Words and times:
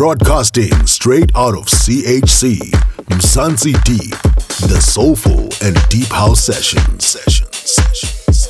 Broadcasting 0.00 0.72
straight 0.86 1.30
out 1.36 1.52
of 1.54 1.66
CHC, 1.66 2.56
Mzansi 3.10 3.74
Deep, 3.84 4.16
the 4.70 4.80
soulful 4.80 5.50
and 5.62 5.76
deep 5.90 6.06
house 6.06 6.42
session. 6.42 6.98
Sessions. 6.98 7.54
Sessions. 7.54 8.48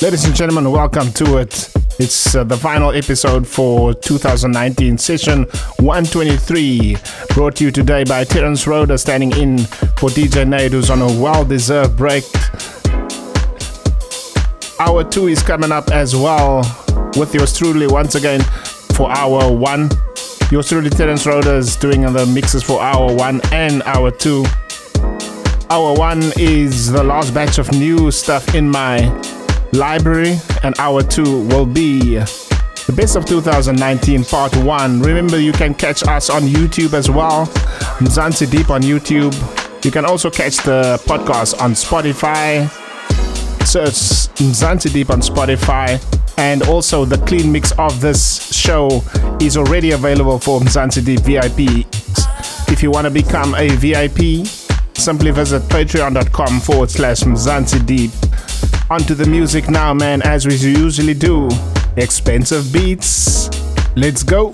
Ladies 0.00 0.24
and 0.24 0.34
gentlemen, 0.34 0.72
welcome 0.72 1.12
to 1.12 1.36
it. 1.36 1.70
It's 1.98 2.34
uh, 2.34 2.44
the 2.44 2.56
final 2.56 2.92
episode 2.92 3.46
for 3.46 3.92
2019 3.92 4.96
session 4.96 5.42
123, 5.78 6.96
brought 7.34 7.56
to 7.56 7.64
you 7.64 7.70
today 7.70 8.04
by 8.04 8.24
Terence 8.24 8.66
Roder, 8.66 8.96
standing 8.96 9.30
in 9.32 9.58
for 9.58 10.08
DJ 10.08 10.48
Nade, 10.48 10.72
who's 10.72 10.88
on 10.88 11.02
a 11.02 11.20
well 11.20 11.44
deserved 11.44 11.98
break. 11.98 12.24
Hour 14.80 15.04
two 15.04 15.28
is 15.28 15.42
coming 15.42 15.70
up 15.70 15.90
as 15.90 16.16
well, 16.16 16.60
with 17.18 17.34
yours 17.34 17.54
truly 17.54 17.86
once 17.86 18.14
again 18.14 18.40
for 18.94 19.10
hour 19.10 19.50
one. 19.50 19.90
Your 20.50 20.62
truly, 20.62 20.90
Terence 20.90 21.26
Roder, 21.26 21.56
is 21.56 21.76
doing 21.76 22.02
the 22.02 22.26
mixes 22.26 22.62
for 22.62 22.80
hour 22.80 23.12
one 23.14 23.40
and 23.52 23.82
hour 23.82 24.10
two. 24.10 24.44
Hour 25.70 25.94
one 25.94 26.22
is 26.36 26.92
the 26.92 27.02
last 27.02 27.34
batch 27.34 27.58
of 27.58 27.70
new 27.72 28.10
stuff 28.10 28.54
in 28.54 28.70
my 28.70 28.98
library, 29.72 30.38
and 30.62 30.78
hour 30.78 31.02
two 31.02 31.46
will 31.48 31.66
be 31.66 32.16
the 32.18 32.94
best 32.94 33.16
of 33.16 33.24
2019 33.24 34.24
part 34.24 34.56
one. 34.58 35.00
Remember, 35.00 35.38
you 35.40 35.52
can 35.52 35.74
catch 35.74 36.06
us 36.06 36.30
on 36.30 36.42
YouTube 36.42 36.92
as 36.92 37.10
well, 37.10 37.46
Mzansi 37.98 38.50
Deep 38.50 38.70
on 38.70 38.82
YouTube. 38.82 39.34
You 39.84 39.90
can 39.90 40.04
also 40.04 40.30
catch 40.30 40.58
the 40.58 41.00
podcast 41.04 41.60
on 41.60 41.72
Spotify. 41.72 42.70
Search 43.74 44.30
Mzansi 44.38 44.92
Deep 44.92 45.10
on 45.10 45.18
Spotify. 45.18 46.00
And 46.38 46.62
also, 46.68 47.04
the 47.04 47.18
clean 47.26 47.50
mix 47.50 47.72
of 47.72 48.00
this 48.00 48.40
show 48.54 49.02
is 49.40 49.56
already 49.56 49.90
available 49.90 50.38
for 50.38 50.60
Mzansi 50.60 51.04
Deep 51.04 51.18
VIP. 51.22 51.84
If 52.72 52.84
you 52.84 52.92
want 52.92 53.06
to 53.06 53.10
become 53.10 53.52
a 53.56 53.70
VIP, 53.70 54.46
simply 54.96 55.32
visit 55.32 55.62
patreon.com 55.62 56.60
forward 56.60 56.88
slash 56.88 57.22
Mzansi 57.22 57.84
Deep. 57.84 58.12
Onto 58.92 59.12
the 59.12 59.26
music 59.26 59.68
now, 59.68 59.92
man, 59.92 60.22
as 60.22 60.46
we 60.46 60.54
usually 60.54 61.14
do. 61.14 61.48
Expensive 61.96 62.72
beats. 62.72 63.50
Let's 63.96 64.22
go. 64.22 64.52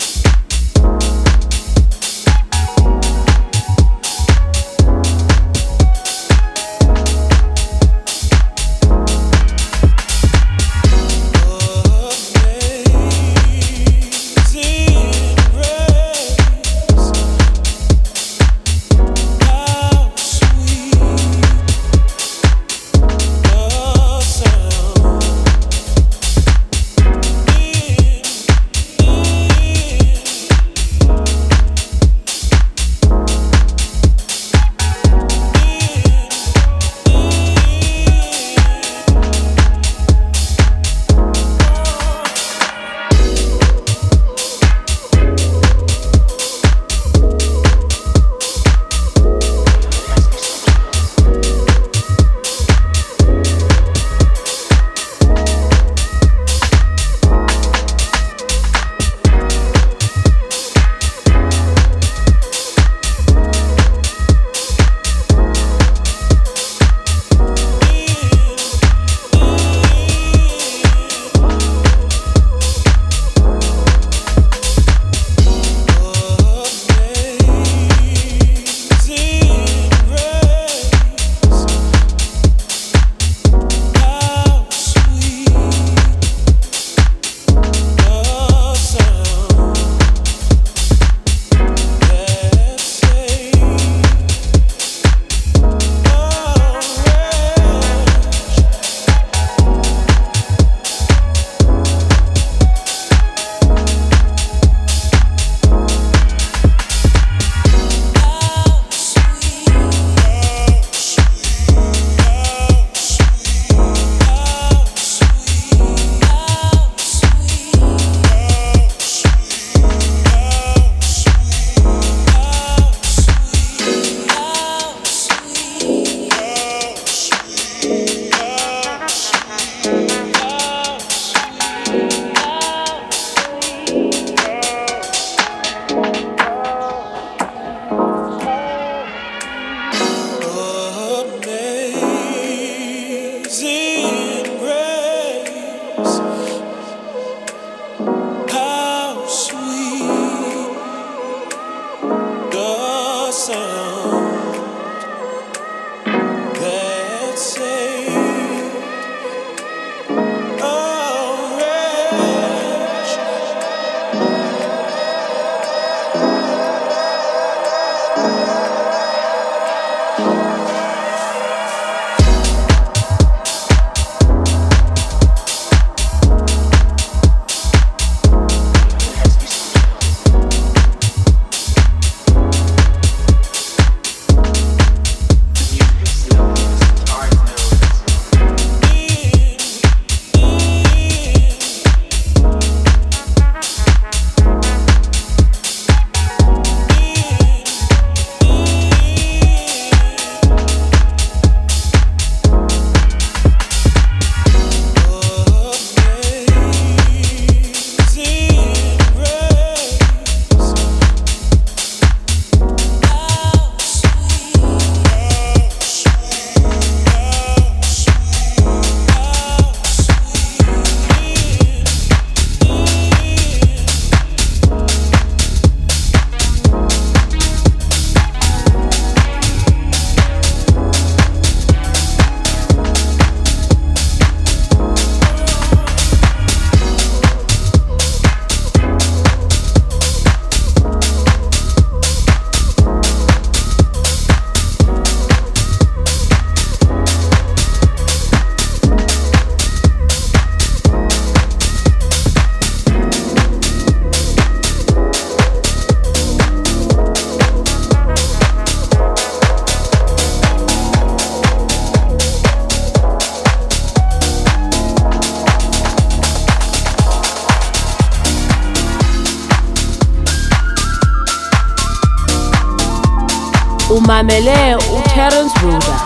Umamele 274.05 274.75
uTerence 274.75 275.53
Ruder 275.63 276.01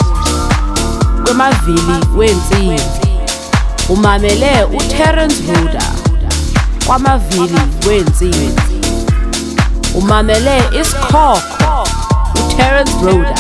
kwemavili 1.25 2.05
wensimbi 2.17 2.81
umamele 3.89 4.63
uTerence 4.77 5.35
Ruder 5.47 5.83
kwamavili 6.87 7.59
wensimbi 7.87 8.61
umamele 9.95 10.63
isikhokho 10.81 11.87
uTerence 12.45 12.91
Ruder 13.03 13.35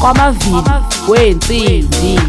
kwamavili 0.00 0.62
wensimbi 1.08 2.20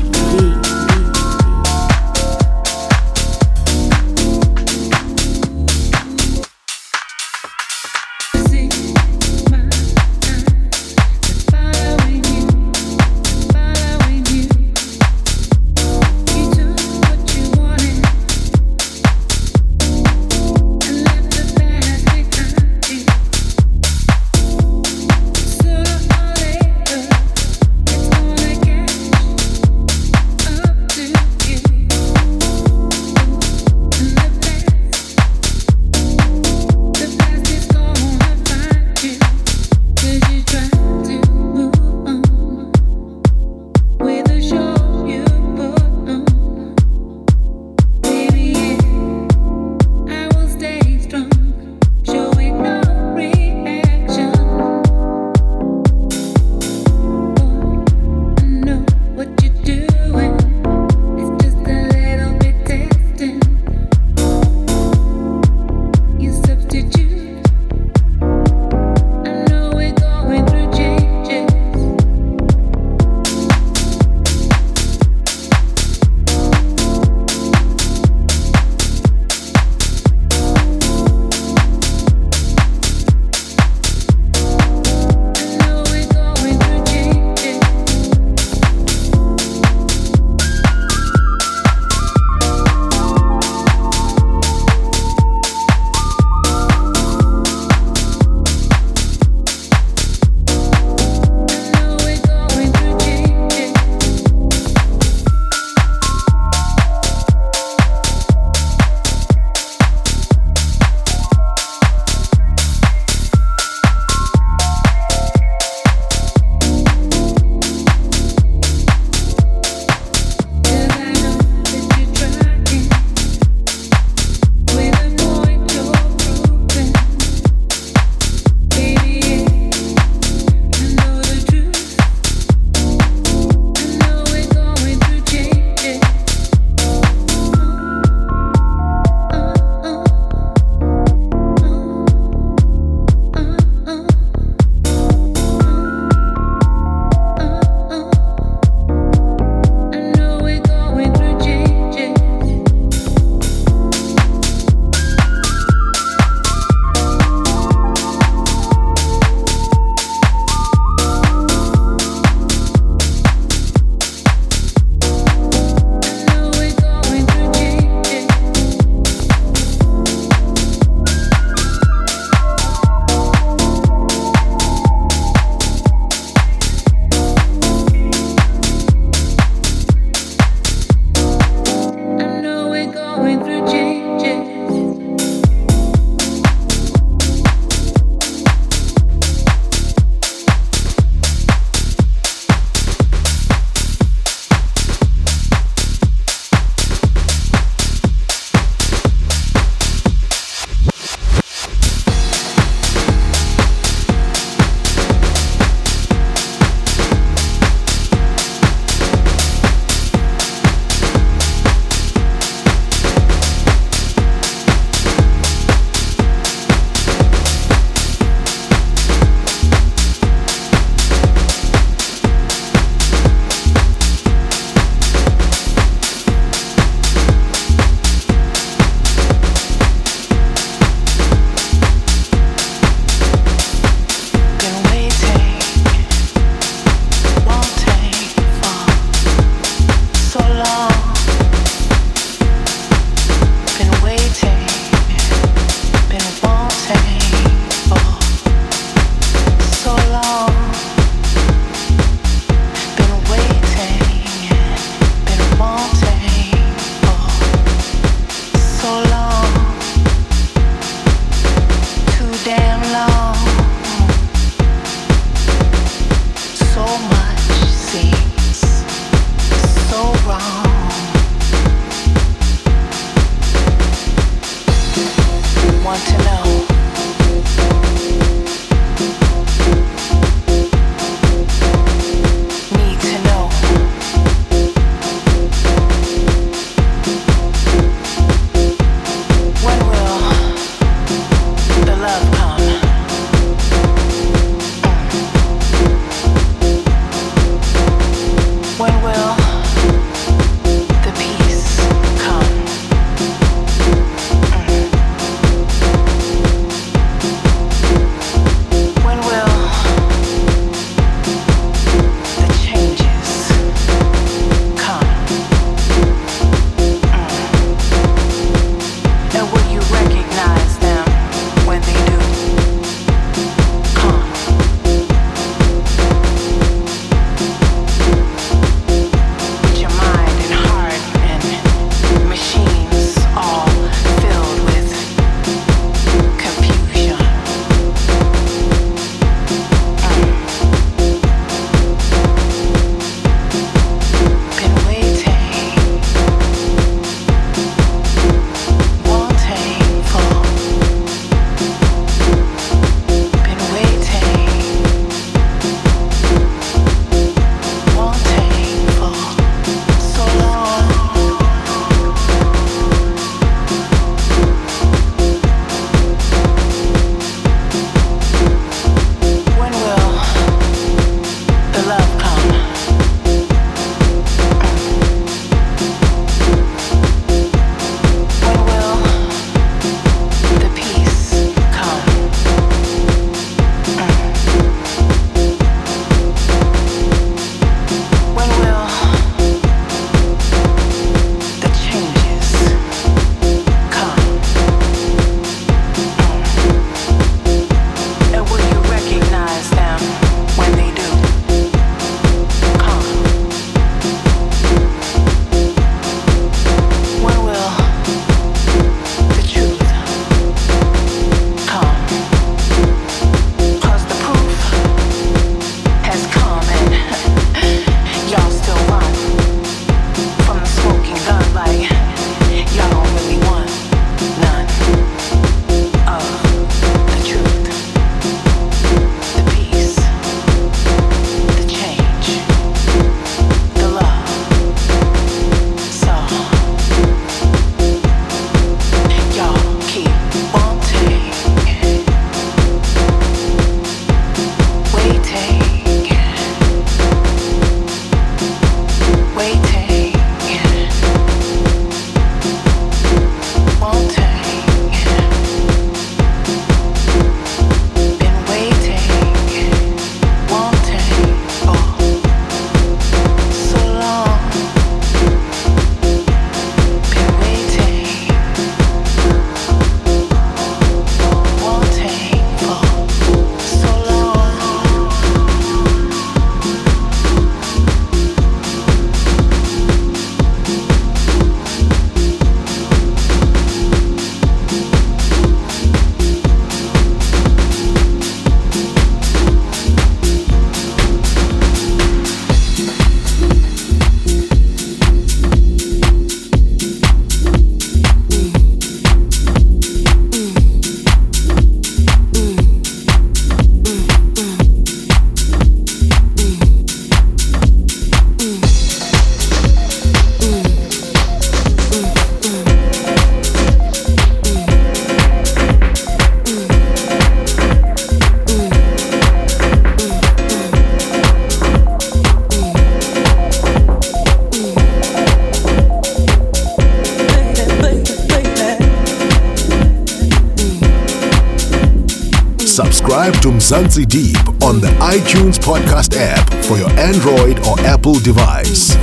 Subscribe 532.85 533.33
to 533.41 533.49
Mzansi 533.49 534.07
Deep 534.07 534.37
on 534.63 534.79
the 534.79 534.87
iTunes 535.01 535.59
podcast 535.59 536.15
app 536.17 536.49
for 536.63 536.77
your 536.77 536.89
Android 536.91 537.59
or 537.67 537.77
Apple 537.81 538.17
device. 538.19 538.95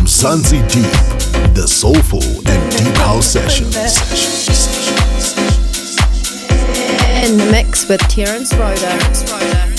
Mzansi 0.00 0.66
Deep, 0.72 1.54
the 1.54 1.68
soulful 1.68 2.22
and 2.22 2.72
deep 2.72 2.96
house 2.96 3.26
sessions. 3.26 3.76
In 7.22 7.36
the 7.36 7.48
mix 7.52 7.86
with 7.86 8.00
Terence 8.08 8.54
Roder. 8.54 9.71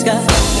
sky. 0.00 0.59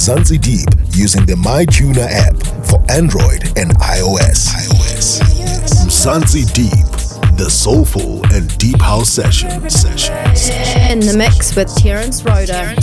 Mzansi 0.00 0.40
Deep 0.40 0.70
using 0.96 1.26
the 1.26 1.34
MyTuner 1.34 2.08
app 2.08 2.34
for 2.66 2.80
Android 2.90 3.44
and 3.58 3.70
iOS. 3.80 4.48
iOS. 4.48 5.20
Mzansi 5.84 6.50
Deep, 6.54 7.36
the 7.36 7.50
soulful 7.50 8.24
and 8.32 8.56
deep 8.56 8.80
house 8.80 9.10
session. 9.10 9.50
Sessions. 9.68 10.48
In 10.90 11.00
the 11.00 11.14
mix 11.18 11.54
with 11.54 11.68
Terence 11.76 12.24
Roder. 12.24 12.74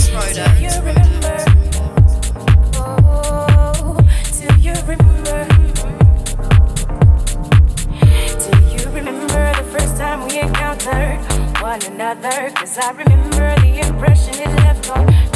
one 11.60 11.82
another 11.92 12.50
Cause 12.54 12.78
I 12.78 12.92
remember 12.92 13.54
the 13.60 13.86
impression 13.86 14.34
it 14.34 14.46
left 14.62 14.88
on 14.90 15.27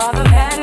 of 0.00 0.14
the 0.14 0.24
man. 0.30 0.57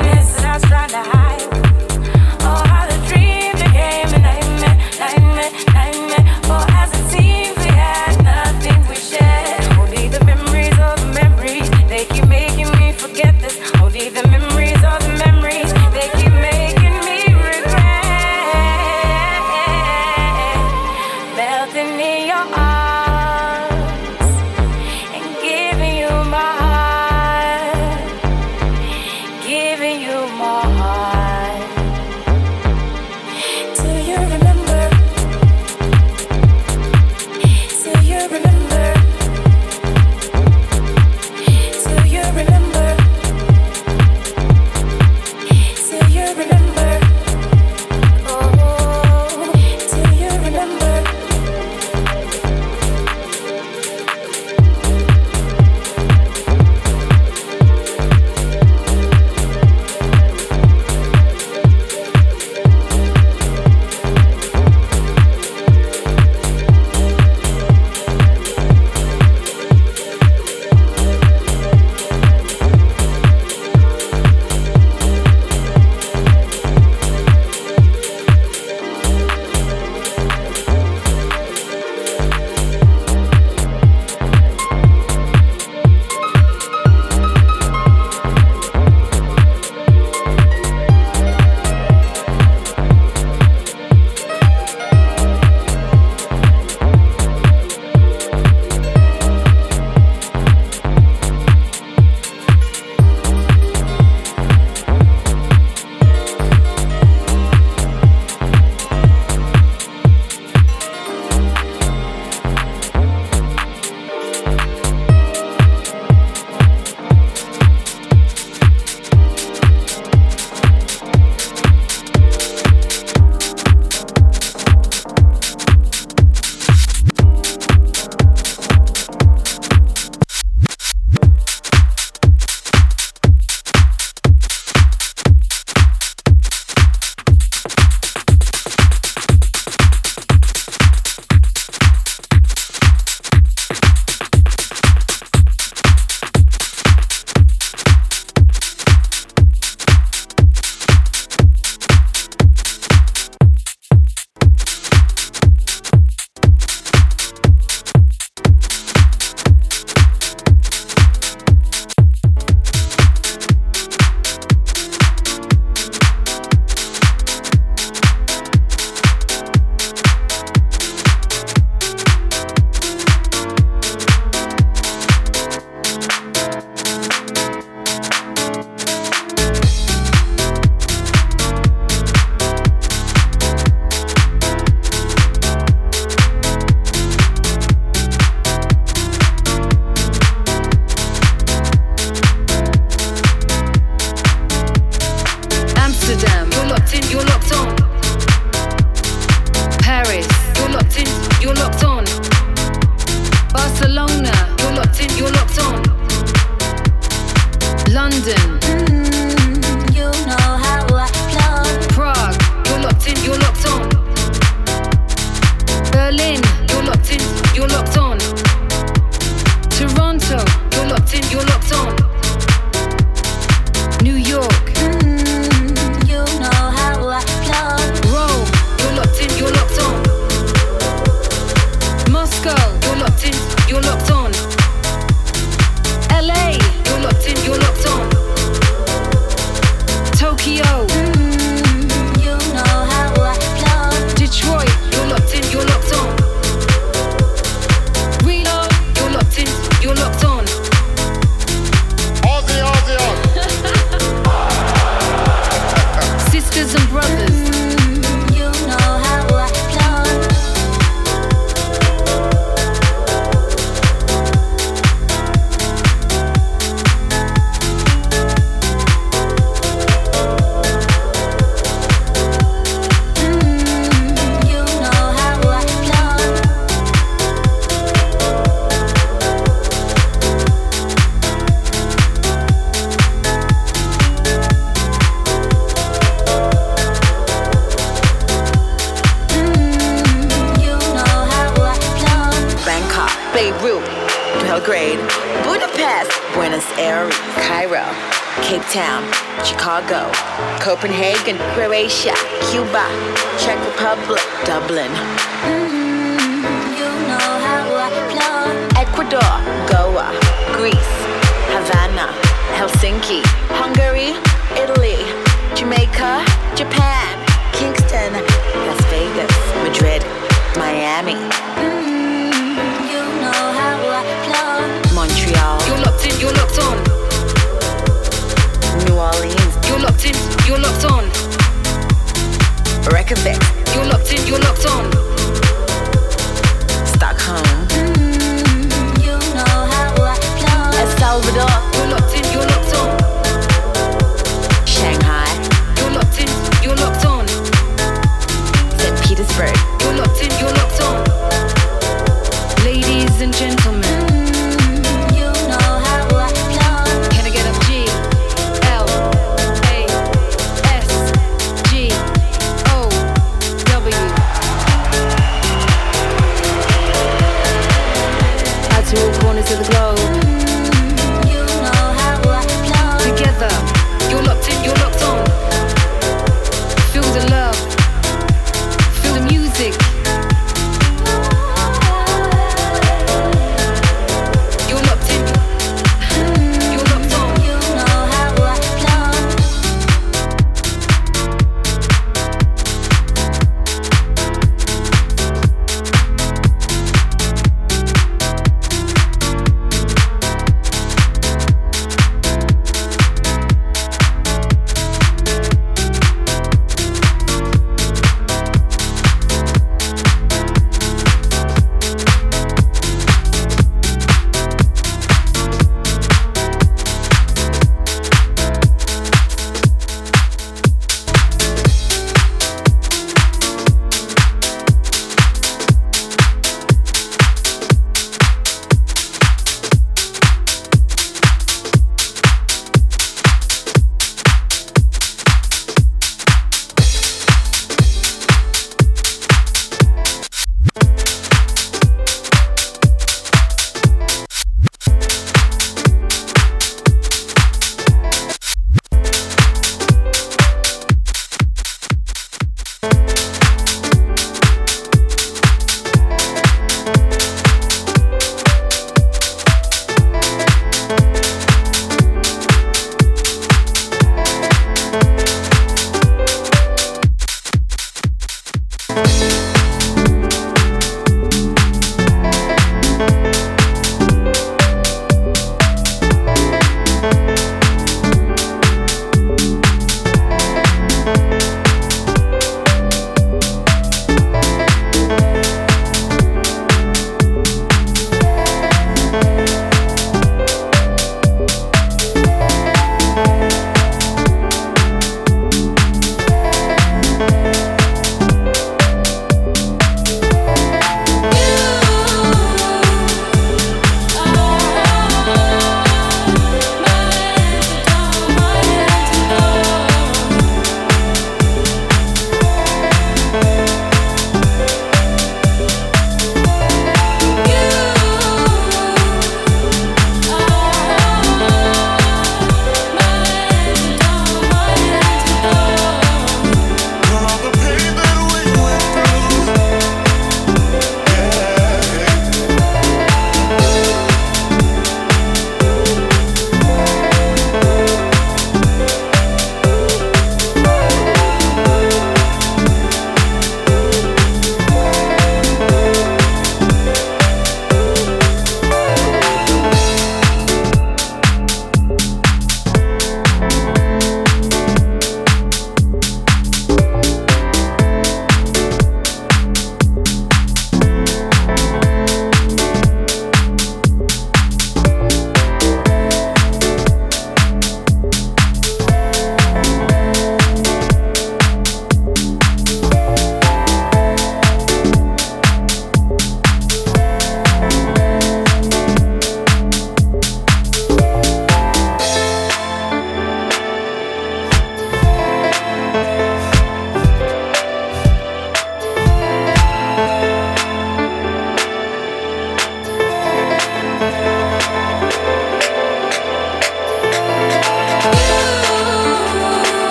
Reykjavik. 333.07 333.37
You're 333.75 333.85
locked 333.85 334.11
in, 334.11 334.27
you're 334.27 334.39
locked 334.39 334.65
on. 334.65 334.94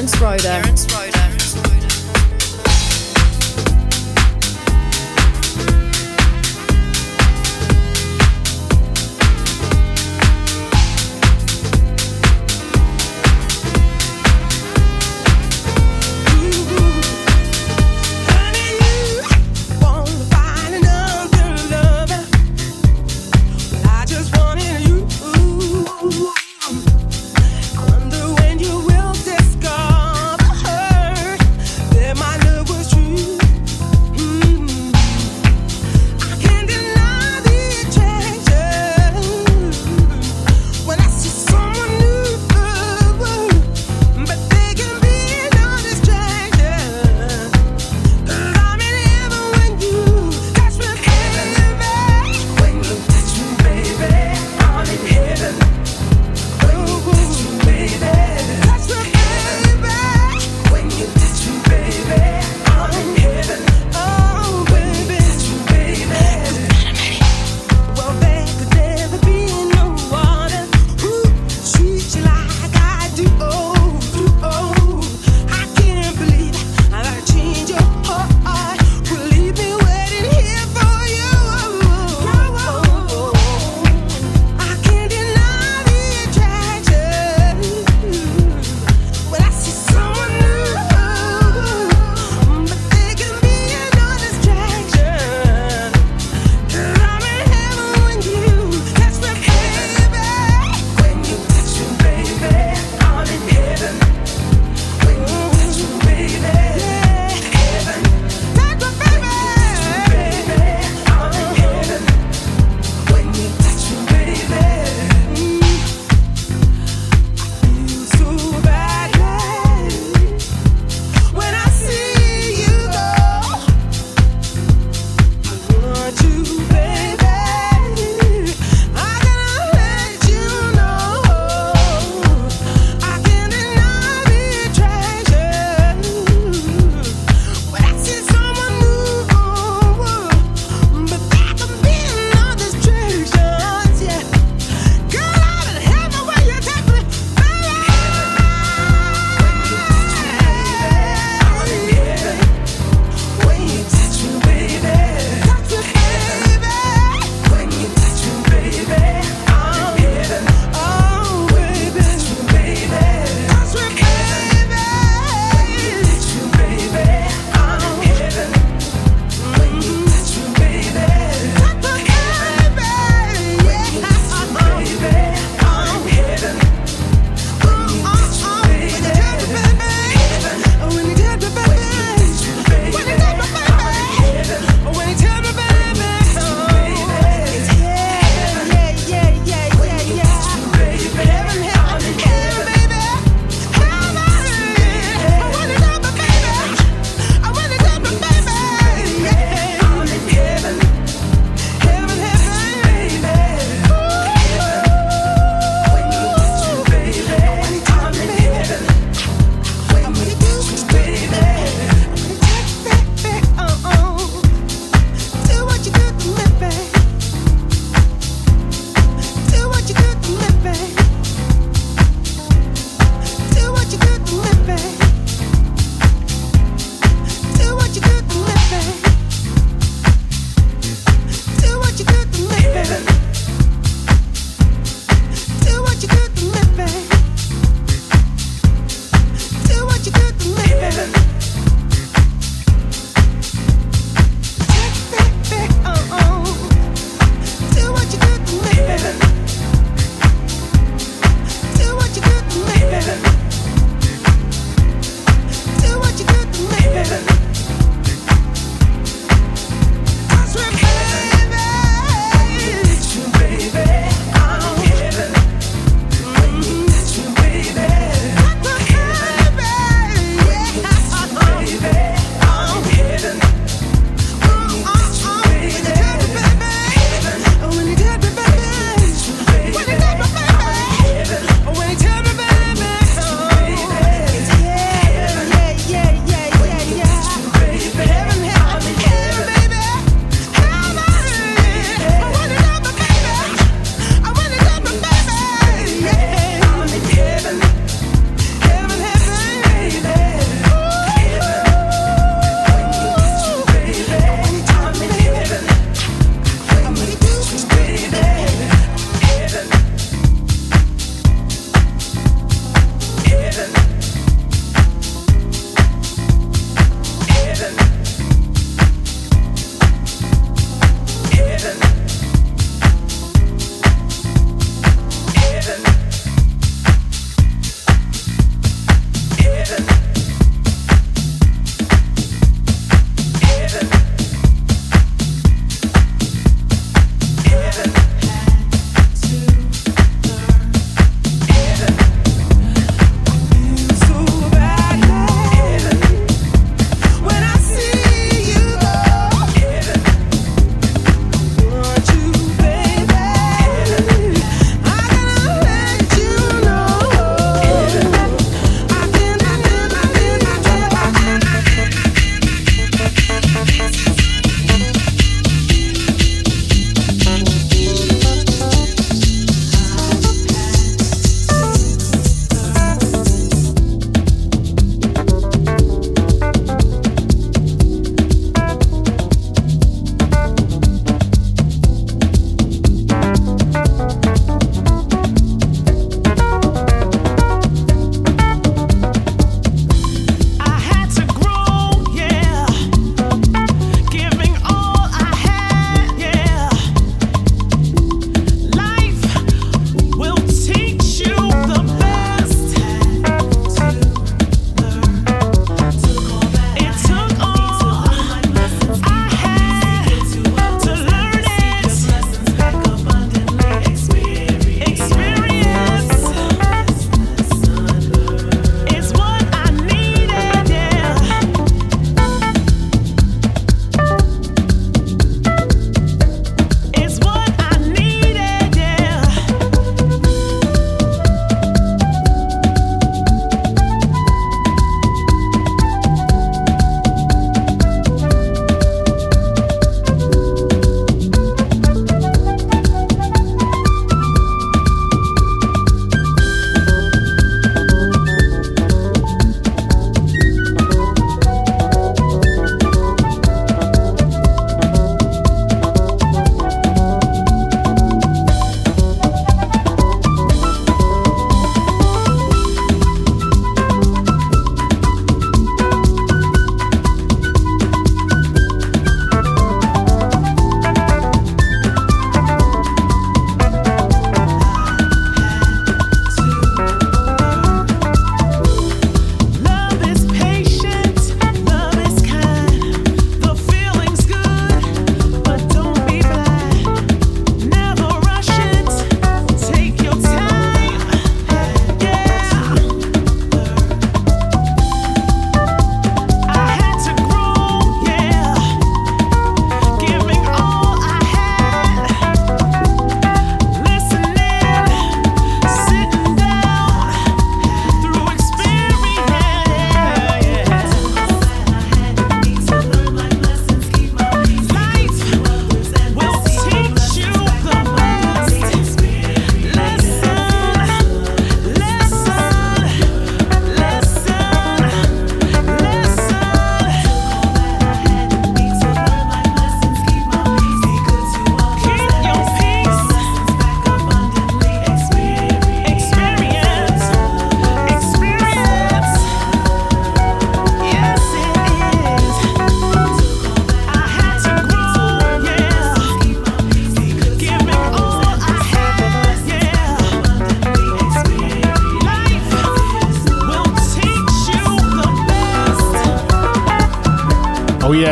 Terence 0.00 0.18
Roder. 0.22 0.59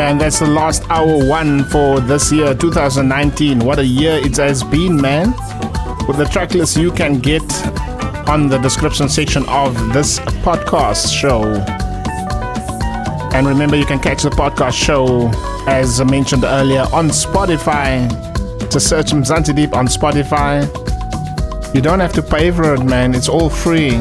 And 0.09 0.19
that's 0.19 0.39
the 0.39 0.47
last 0.47 0.81
hour 0.89 1.23
one 1.23 1.63
for 1.65 1.99
this 1.99 2.31
year, 2.31 2.55
2019. 2.55 3.59
What 3.59 3.77
a 3.77 3.85
year 3.85 4.13
it 4.13 4.37
has 4.37 4.63
been, 4.63 4.99
man. 4.99 5.35
With 6.07 6.17
the 6.17 6.27
track 6.31 6.55
list 6.55 6.77
you 6.77 6.91
can 6.91 7.19
get 7.19 7.43
on 8.27 8.47
the 8.47 8.57
description 8.57 9.07
section 9.07 9.45
of 9.47 9.75
this 9.93 10.17
podcast 10.41 11.15
show. 11.15 11.43
And 13.35 13.45
remember, 13.45 13.75
you 13.75 13.85
can 13.85 13.99
catch 13.99 14.23
the 14.23 14.31
podcast 14.31 14.73
show, 14.73 15.29
as 15.67 16.03
mentioned 16.03 16.43
earlier, 16.43 16.87
on 16.91 17.09
Spotify. 17.09 18.09
To 18.71 18.79
search 18.79 19.11
Mzansi 19.11 19.55
Deep 19.55 19.75
on 19.75 19.85
Spotify. 19.85 20.65
You 21.75 21.81
don't 21.81 21.99
have 21.99 22.13
to 22.13 22.23
pay 22.23 22.49
for 22.49 22.73
it, 22.73 22.83
man. 22.83 23.13
It's 23.13 23.29
all 23.29 23.51
free. 23.51 23.91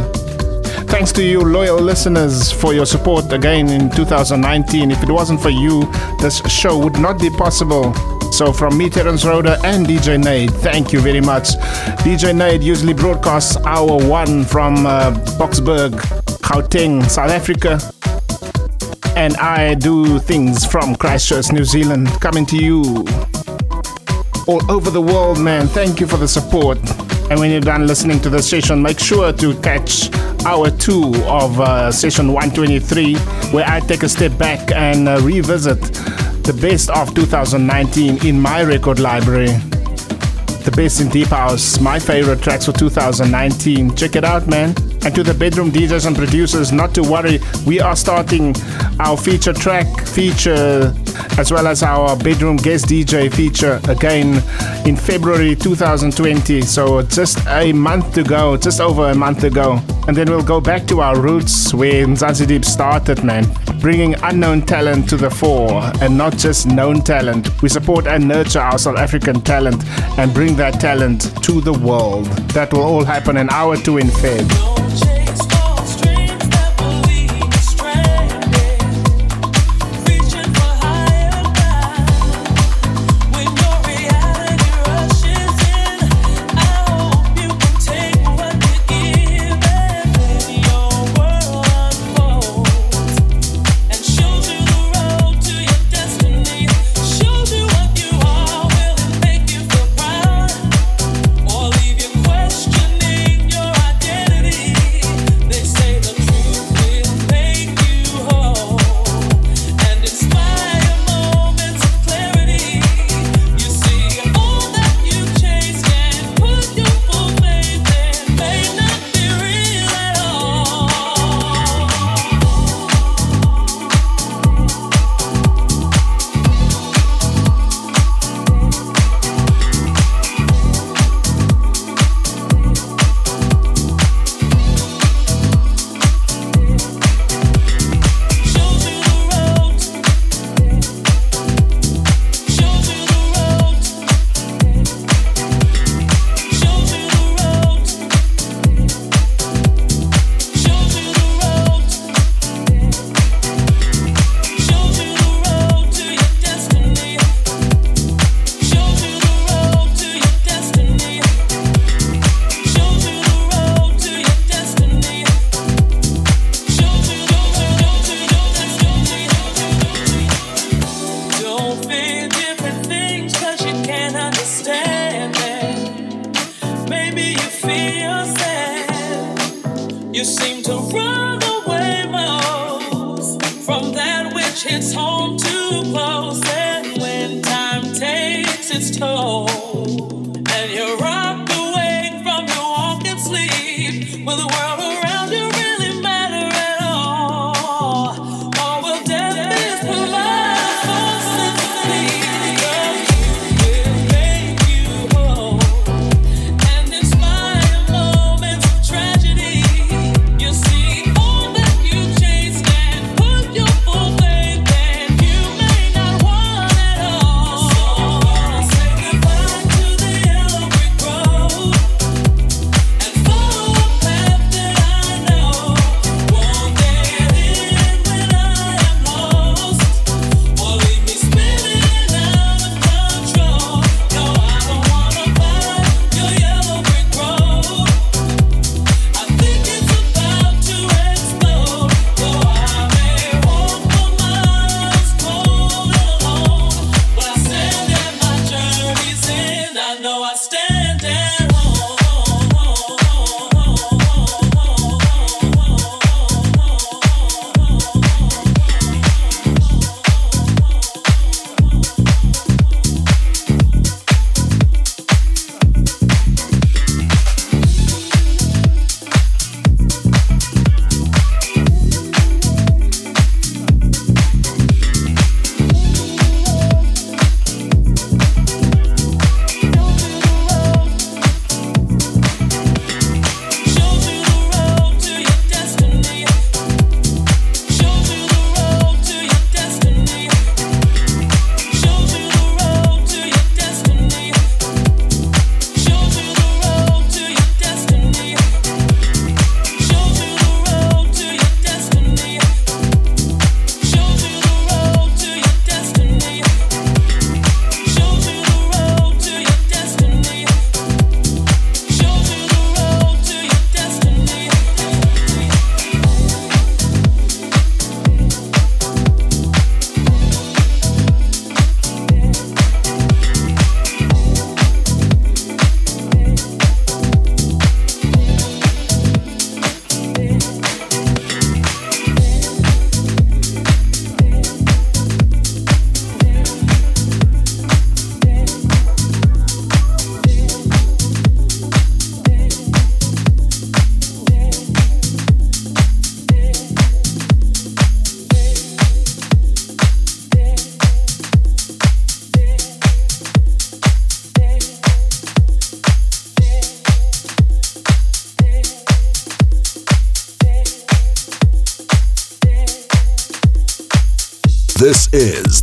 Thanks 0.89 1.13
to 1.13 1.23
you, 1.23 1.41
loyal 1.41 1.79
listeners, 1.79 2.51
for 2.51 2.73
your 2.73 2.87
support 2.87 3.31
again 3.33 3.69
in 3.69 3.91
2019. 3.91 4.91
If 4.91 5.03
it 5.03 5.11
wasn't 5.11 5.41
for 5.41 5.51
you, 5.51 5.83
this 6.19 6.41
show 6.51 6.79
would 6.79 6.99
not 6.99 7.21
be 7.21 7.29
possible. 7.31 7.93
So, 8.33 8.53
from 8.53 8.77
me, 8.79 8.89
Terence 8.89 9.25
Roder, 9.25 9.59
and 9.65 9.87
DJ 9.87 10.23
Nade, 10.23 10.51
thank 10.51 10.93
you 10.93 11.01
very 11.01 11.21
much. 11.21 11.51
DJ 12.05 12.35
Nade 12.35 12.63
usually 12.63 12.95
broadcasts 12.95 13.57
hour 13.59 14.03
one 14.09 14.45
from 14.45 14.87
uh, 14.87 15.13
Boksburg, 15.39 15.93
Gauteng, 16.41 17.09
South 17.09 17.31
Africa. 17.31 17.79
And 19.15 19.37
I 19.37 19.75
do 19.75 20.19
things 20.19 20.65
from 20.65 20.97
Christchurch, 20.97 21.53
New 21.53 21.65
Zealand, 21.65 22.09
coming 22.21 22.47
to 22.47 22.57
you 22.57 23.07
all 24.47 24.63
over 24.71 24.91
the 24.91 25.03
world, 25.03 25.39
man. 25.39 25.69
Thank 25.69 26.01
you 26.01 26.07
for 26.07 26.17
the 26.17 26.29
support. 26.29 26.79
And 27.31 27.39
when 27.39 27.51
you're 27.51 27.61
done 27.61 27.87
listening 27.87 28.21
to 28.21 28.31
the 28.31 28.43
session, 28.43 28.81
make 28.81 28.99
sure 28.99 29.33
to 29.35 29.61
catch 29.61 30.09
hour 30.47 30.71
two 30.71 31.13
of 31.27 31.61
uh, 31.61 31.91
session 31.91 32.33
123, 32.33 33.17
where 33.53 33.67
I 33.67 33.81
take 33.81 34.03
a 34.03 34.09
step 34.09 34.37
back 34.39 34.73
and 34.73 35.09
uh, 35.09 35.21
revisit 35.23 35.81
the 36.45 36.59
best 36.61 36.91
of 36.91 37.15
2019 37.15 38.27
in 38.27 38.41
my 38.41 38.63
record 38.63 38.99
library. 39.01 39.53
The 40.65 40.73
best 40.77 41.01
in 41.01 41.09
Deep 41.09 41.29
House, 41.29 41.81
my 41.81 41.99
favorite 41.99 42.43
tracks 42.43 42.67
for 42.67 42.73
2019. 42.73 43.95
Check 43.97 44.17
it 44.17 44.25
out, 44.25 44.47
man. 44.47 44.75
And 45.05 45.15
to 45.15 45.23
the 45.23 45.35
bedroom 45.35 45.71
DJs 45.71 46.07
and 46.07 46.17
producers, 46.17 46.73
not 46.73 46.95
to 46.95 47.03
worry, 47.03 47.41
we 47.67 47.81
are 47.81 47.97
starting 47.97 48.55
our 49.01 49.17
feature 49.17 49.53
track 49.53 49.87
feature 50.07 50.95
as 51.39 51.53
well 51.53 51.67
as 51.67 51.83
our 51.83 52.17
bedroom 52.17 52.57
guest 52.57 52.87
DJ 52.87 53.33
feature 53.33 53.81
again 53.89 54.43
in 54.87 54.97
February 54.97 55.55
2020. 55.55 56.63
So 56.63 57.03
just 57.03 57.39
a 57.47 57.73
month 57.73 58.15
to 58.15 58.23
go, 58.23 58.57
just 58.57 58.81
over 58.81 59.11
a 59.11 59.15
month 59.15 59.45
ago. 59.45 59.81
And 60.07 60.17
then 60.17 60.31
we'll 60.31 60.43
go 60.43 60.61
back 60.61 60.87
to 60.87 61.01
our 61.01 61.21
roots 61.21 61.75
where 61.75 62.07
Mzansi 62.07 62.47
Deep 62.47 62.65
started, 62.65 63.23
man. 63.25 63.45
Bringing 63.81 64.15
unknown 64.23 64.63
talent 64.63 65.09
to 65.11 65.17
the 65.17 65.31
fore 65.31 65.83
and 66.01 66.17
not 66.17 66.37
just 66.37 66.67
known 66.67 67.03
talent. 67.03 67.63
We 67.63 67.69
support 67.69 68.07
and 68.07 68.27
nurture 68.27 68.61
our 68.61 68.79
South 68.79 68.97
African 68.97 69.41
talent 69.43 69.85
and 70.19 70.33
bring 70.33 70.57
that 70.57 70.81
talent 70.81 71.43
to 71.45 71.61
the 71.61 71.73
world. 71.73 72.27
That 72.55 72.73
will 72.73 72.83
all 72.83 73.05
happen 73.05 73.37
in 73.37 73.51
hour 73.51 73.77
two 73.77 73.99
in 73.99 74.07
Feb. 74.09 75.58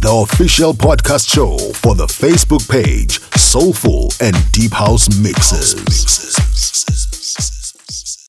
The 0.06 0.12
official 0.14 0.72
podcast 0.72 1.28
show 1.28 1.58
for 1.74 1.96
the 1.96 2.06
Facebook 2.06 2.70
page 2.70 3.20
Soulful 3.36 4.12
and 4.22 4.36
Deep 4.52 4.72
House 4.72 5.10
Mixes. 5.20 6.05